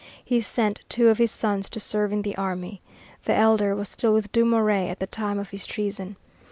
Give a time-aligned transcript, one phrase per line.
[0.25, 2.81] He sent two of his sons to serve in the army.
[3.25, 6.15] The elder was still with Dumouriez at the time of his treason.